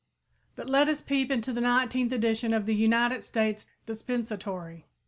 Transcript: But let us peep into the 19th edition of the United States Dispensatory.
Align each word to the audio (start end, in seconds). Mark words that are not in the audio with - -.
But 0.55 0.67
let 0.67 0.89
us 0.89 0.99
peep 1.03 1.29
into 1.29 1.53
the 1.53 1.61
19th 1.61 2.11
edition 2.11 2.53
of 2.55 2.65
the 2.65 2.73
United 2.73 3.21
States 3.21 3.67
Dispensatory. 3.85 4.85